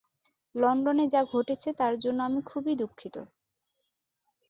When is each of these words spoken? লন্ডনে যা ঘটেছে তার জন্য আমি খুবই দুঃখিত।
লন্ডনে 0.55 1.05
যা 1.07 1.21
ঘটেছে 1.31 1.69
তার 1.79 1.93
জন্য 1.97 2.19
আমি 2.23 2.39
খুবই 2.41 2.73
দুঃখিত। 2.75 3.15